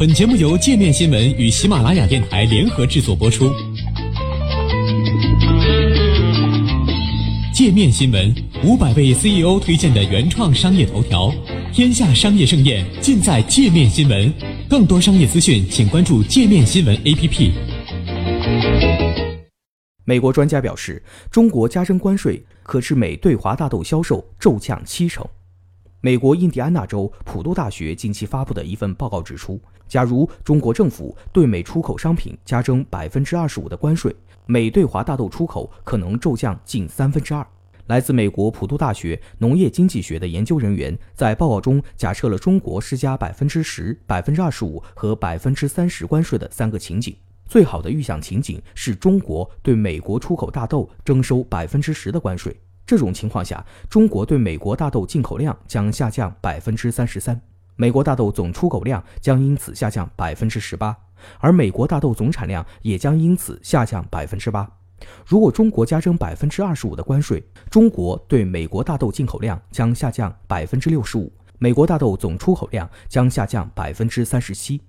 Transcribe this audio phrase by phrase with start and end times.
[0.00, 3.52] 本节目由界面新闻与喜马拉雅电台联合制作播出。
[7.52, 8.34] 界面新闻
[8.64, 11.30] 五百位 CEO 推荐的原创商业头条，
[11.70, 14.32] 天下商业盛宴尽在界面新闻。
[14.70, 17.50] 更多商业资讯，请关注界面新闻 APP。
[20.06, 25.22] 美国专家表示，中国加征关税可致美对华大豆销售骤降七成。
[26.02, 34.14] 美国印第安纳州普渡大学近期发布的一份报告指出，假如中国政府对美出口商品加征百分之二十五的关税，
[34.46, 37.46] 美对华大豆出口可能骤降近三分之二。
[37.88, 47.14] 来自美国普渡大学农业经济学的研究人员在报告中假设了中国施加百分之十、百分之二十五和百分之三十关税的三个情景。
[47.44, 52.56] 最好的预想情景是中国对美国出口大豆征收百分之十的关税。
[52.90, 57.40] 这种情况下，中国对美国大豆进口量将下降百分之三十三，
[57.76, 60.96] 美国大豆总出口量将因此下降百分之十八，
[61.38, 64.68] 而美国大豆总产量也将因此下降百分之八。
[65.24, 74.80] 如果中国加征百分之二十五的关税，中国对美国大豆进口量将下降百分之六十五，美国大豆总出口量将下降百分之三十七。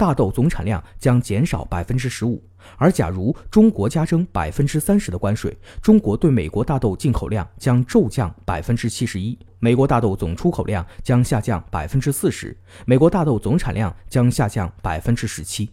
[0.00, 2.42] 大豆总产量将减少百分之十五，
[2.78, 12.56] 而假如中国加征百分之三十的关税，中国对美国大豆进口量将骤降百分之七十一，美国大豆总出口量将下降百分之四十，
[12.86, 15.68] 美国大豆总产量将下降百分之十七。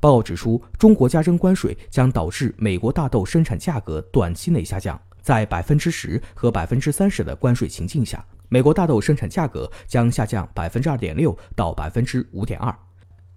[0.00, 12.74] 报告指出，中国加征关税将导致美国大豆生产价格短期内下降，在百分之十和百分之三十的关税情境下，美国大豆生产价格将下降百分之二点六到百分之五点二。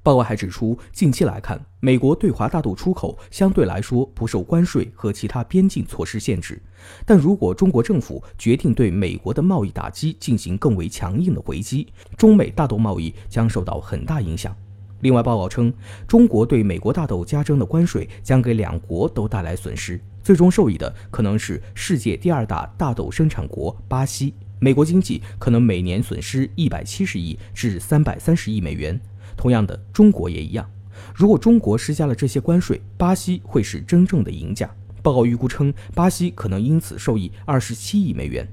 [0.03, 6.59] 报告还指出，近期来看，美国对华大豆出口相对来说不受关税和其他边境措施限制。
[7.05, 14.55] 但如果中国政府决定对美国的贸易打击进行更为强硬的回击，中美大豆贸易将受到很大影响。
[15.01, 15.71] 另外，报告称，
[16.07, 24.33] 中国对美国大豆加征的关税将给两国都带来损失，最终受益的可能是世界第二大大豆生产国巴西。
[24.59, 28.99] 美国经济可能每年损失一百七十亿至三百三十亿美元。
[29.41, 30.69] 同样的，中国也一样。
[31.15, 34.69] 如果中国施加了这些关税，巴西会是真正的赢家。
[35.01, 38.47] 报告预估称，巴西可能因此受益二十七亿美元。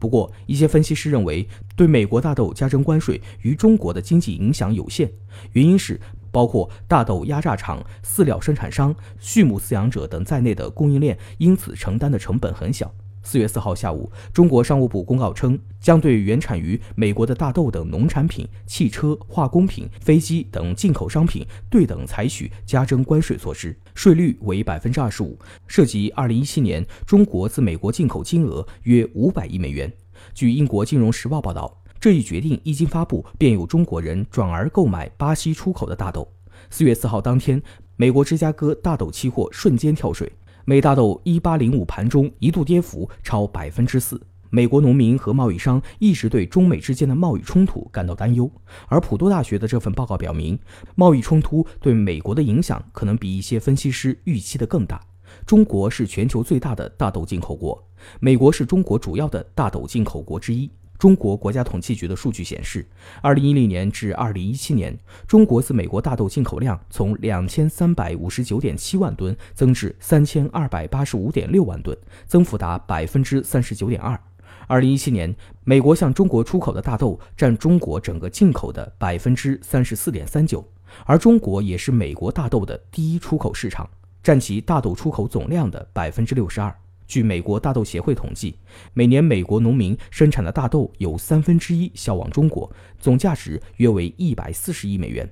[0.00, 5.08] 不过，一些分析师认为，对美国大豆加征关税与中国的经济影响有限，
[5.52, 6.00] 原因是
[6.32, 12.92] 包括大豆压榨厂、饲料生产商、畜牧饲养者等在内的供应链因此承担的成本很小。
[13.24, 29.90] 四月四号下午，中国商务部公告称，将对原产于美国的大豆等农产品、汽车、化工品、飞机等进口商品对等采取加征关税措施，税率为百分之二十五，涉及二零一七年中国自美国进口金额约五百亿美元。
[30.34, 36.30] 据英国金融时报报道，这一决定一经发布，便有中国人转而购买巴西出口的大豆。
[36.68, 37.60] 四月四号当天，
[37.96, 40.30] 美国芝加哥大豆期货瞬间跳水。
[40.66, 44.18] 美大豆一八零五盘中一度跌幅超百分之四。
[44.48, 48.50] 美国农民和贸易商一直对中美之间的贸易冲突感到担忧，
[48.88, 50.58] 而普渡大学的这份报告表明，
[50.94, 54.98] 贸易冲突对美国的影响可能比一些分析师预期的更大。
[55.44, 57.86] 中国是全球最大的大豆进口国，
[58.20, 60.70] 美国是中国主要的大豆进口国之一。
[61.04, 62.88] 中国国家统计局的数据显示，
[63.20, 71.94] 二零一零年至二零一七年，中国自美国大豆进口量从两千三百五十九点七万吨增至三千二百八十五点六万吨，
[72.26, 74.18] 增幅达百分之三十九点二。
[74.66, 80.66] 二零一七年，美国向中国出口的大豆占中国整个进口的百分之三十四点三九，
[81.04, 83.86] 而中国也是美国大豆的第一出口市场，
[84.22, 86.74] 占其大豆出口总量的百分之六十二。
[87.06, 88.56] 据美国大豆协会统计，
[88.92, 95.28] 每年美国农民生产的大豆有三分之一销往中国，总价值约为一百四十亿美元。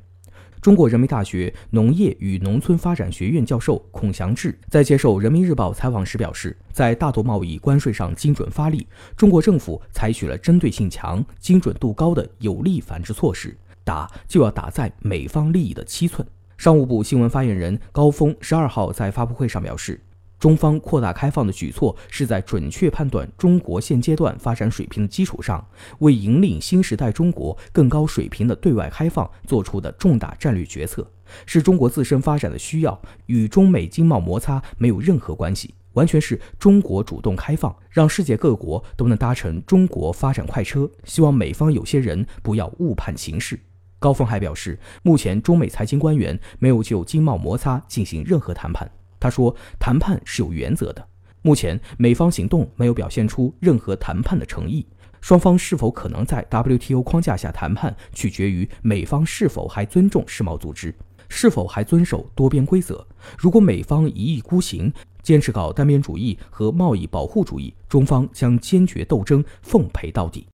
[0.60, 16.24] 中国人民大学农业与农村发展学院教授孔祥志在接受人民日报采访时表示，在大豆贸易关税上精准发力，中国政府采取了针对性强、精准度高的有力反制措施，打就要打在美方利益的七寸。
[16.56, 20.00] 商务部新闻发言人高峰十二号在发布会上表示。
[20.42, 25.64] 中方扩大开放的举措是在准确判断中国现阶段发展水平的基础上，
[26.00, 31.08] 为引领新时代中国更高水平的对外开放做出的重大战略决策，
[31.46, 40.90] 是中国自身发展的需要，与中美经贸摩擦没有任何关系，完全是中国主动开放，让世界各国都能搭乘中国发展快车。
[41.04, 43.56] 希望美方有些人不要误判形势。
[44.00, 48.90] 高峰还表示，目前中美财经官员没有就经贸摩擦进行任何谈判。
[49.22, 51.06] 他说：“谈判是有原则的，
[51.42, 54.84] 目前，美方行动没有表现出任何谈判的诚意。
[55.20, 60.92] 双方是否可能在 WTO 框架下谈判，取决于美方是否还尊重世贸组织，
[61.28, 63.06] 是否还遵守多边规则。
[63.38, 64.92] 如果美方一意孤行，
[65.22, 70.48] 坚持搞单边主义和贸易保护主义，中方将坚决斗争，奉陪到底。